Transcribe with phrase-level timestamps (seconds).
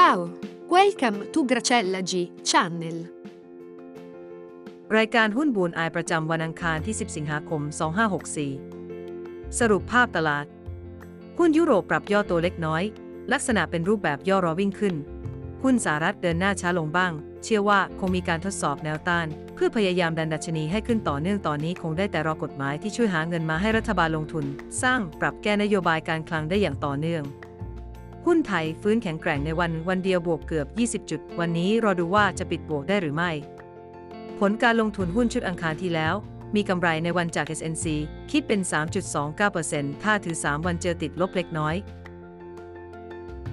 [0.00, 0.20] Ciao,
[0.74, 2.12] welcome to Gracella G
[2.50, 2.96] Channel.
[4.96, 7.62] รายการหุ้นบูนอายประจำวันอังคารที่ 10 สิงหาคม
[8.80, 10.46] 2564 สรุปภาพตลาด
[11.38, 12.82] หุ้นยุโรปปรับย่อตัวเล็กน้อย
[13.32, 14.94] ลักษณะเป็นรูปแบบย่อรอวิ่งขึ้น
[15.62, 17.12] หุ้นสหรัฐเดินหน้าช้าลงบ้าง
[17.44, 24.44] เชื่อว่าคงมีการทดสอบแนวต้าน เพื่อพยายามดันดัชนีให้ขึ้นต่อเนื่องตอนนี้คงได้แต่รอกฎหมายที่ช่วยหาเงินมาให้รัฐบาลลงทุน
[24.82, 27.24] สร้างปรับแก้นโยบายการคลังได้อย่างต่อเนื่อง
[28.26, 30.66] หุ้นไทยฟื้นแข็งแกร่งในวันวันเดียวบวกเกือบ
[31.04, 33.30] 20 จุด วันนี้รอดูว่าจะปิดบวกได้หรือไม่
[34.38, 36.14] ผลการลงทุนหุ้นชุดอังคารที่แล้ว
[36.56, 37.86] มีกำไรในวันจาก SNC
[38.30, 38.60] คิดเป็น
[39.32, 41.74] 3.29%ถ้าถือ 3 วันเจอติดลบเล็กน้อย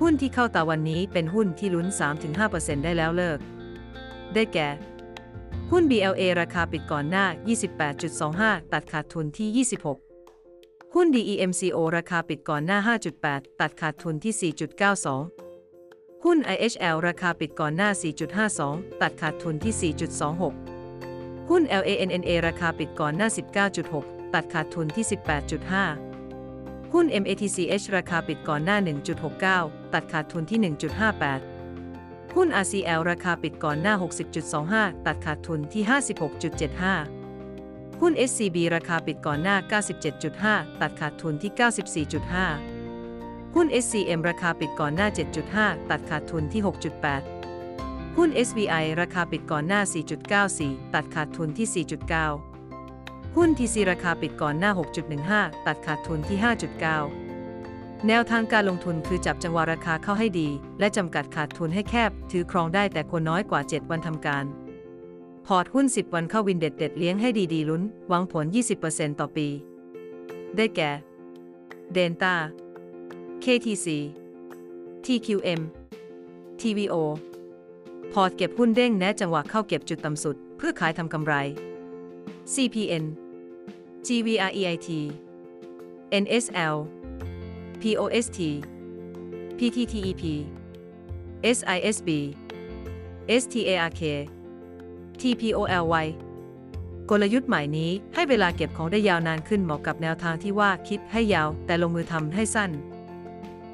[0.00, 1.86] หุ้นที่เข้าตาวันนี้เป็นหุ้นที่ลุ้น
[2.36, 3.38] 3-5%ได้แล้วเลิก
[4.34, 4.68] ได้แก่
[5.70, 7.24] หุ้น BLA ราคาปิดก่อนหน้า
[7.98, 10.11] 28.25 ตัดขาดทุนที่ 26
[10.96, 12.78] หุ้น DEMCO ราคาปิดก่อนหน้า
[13.20, 14.52] 5.8 ตัดขาดทุนที่
[15.34, 17.90] 4.92 หุ้น IHL ราคาปิดก่อนหน้า
[18.44, 19.92] 4.52 ตัดขาดทุนที่
[20.72, 23.28] 4.26 หุ้น LANNA ราคาปิดก่อนหน้า
[23.80, 25.04] 19.6 ตัดขาดทุนที่
[26.18, 28.76] 18.5 หุ้น MATCH ราคาปิดก่อนหน้า
[29.34, 30.58] 1.69 ตัดขาดทุนที่
[31.52, 33.94] 1.58 หุ้น RCL ราคาปิดก่อนหน้า
[34.50, 37.21] 60.25 ตัดขาดทุนที่ 56.75
[38.04, 39.56] หุ้น SCB ราคาปิดก่อนหน้า
[40.18, 41.52] 97.5 ตัดขาดทุนที่
[42.04, 45.08] 94.5 หุ้น SCM ราคาปิดก่อนหน้า
[45.48, 46.62] 7.5 ตัดขาดทุนที่
[47.38, 49.80] 6.8 หุ้น SBI ราคาปิดก่อนหน้า
[50.36, 51.84] 4.94 ตัดขาดทุนที่
[52.56, 54.70] 4.9 หุ้น TC ราคาปิดก่อนหน้า
[55.18, 56.38] 6.15 ตัดขาดทุนที่
[57.22, 64.46] 5.9 แนวทางการลงทุนคือจับจังหวะราคาเข้าให้ดี และจำกัดขาดทุนให้แคบ ถือครองได้แต่ควรน้อยกว่า 7 วันทำการ
[65.46, 68.46] พอร์ตหุ้น 10 วันเข้าวินเด็ดเด็ดเลี้ยงให้ดีๆลุ้น หวังผล
[68.82, 69.48] 20%ต่อปี
[70.56, 70.90] ได้แก่
[71.92, 72.34] DELTA
[73.44, 73.86] KTC
[75.04, 75.60] TQM
[76.60, 76.94] TVO
[78.12, 81.34] พอร์ตเก็บหุ้นเด้งแนะจังหวะเข้าเก็บจุดต่ำสุด เพื่อขายทำกำไร
[82.52, 83.04] CPN
[84.06, 84.88] GVREIT
[86.22, 86.74] NSL
[87.80, 88.40] POST
[89.58, 90.22] PTTEP
[91.56, 92.08] SISB
[93.42, 94.02] STARK
[95.22, 96.06] TPOLY
[97.10, 102.70] กลยุทธ์ใหม่นี้ให้เวลาเก็บของได้ยาวนานขึ้นเหมาะกับแนวทางที่ว่าคิดให้ยาวแต่ลงมือทำให้สั้น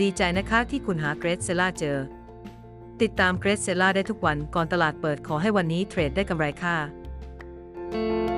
[0.00, 1.98] ดีใจนะคะที่คุณหาเกรดเซล่าเจอ
[3.02, 8.31] ติดตามเกรดเซล่าได้ทุกวันก่อนตลาดเปิดขอให้วันนี้เทรดได้กำไรค่ะ